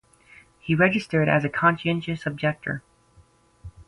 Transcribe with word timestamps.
He 0.57 0.73
registered 0.73 1.29
as 1.29 1.45
a 1.45 1.49
conscientious 1.49 2.25
objector. 2.25 2.81